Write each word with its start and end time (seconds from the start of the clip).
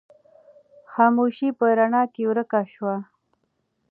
خاموشي 0.91 1.49
په 1.59 1.65
رڼا 1.77 2.03
کې 2.13 2.23
ورکه 2.29 2.61
شوه. 2.73 2.95